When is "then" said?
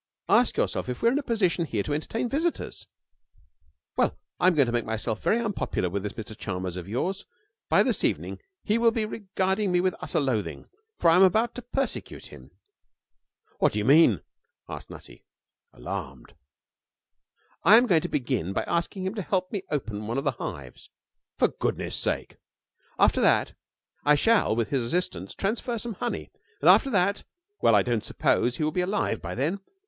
29.35-29.59